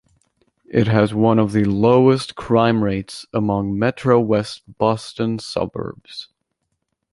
It 0.67 0.87
has 0.87 1.13
one 1.13 1.37
of 1.37 1.51
the 1.51 1.63
lowest 1.63 2.33
crime 2.33 2.83
rates 2.83 3.27
among 3.35 3.77
Metro-west 3.77 4.63
Boston 4.79 5.37
suburbs. 5.37 6.27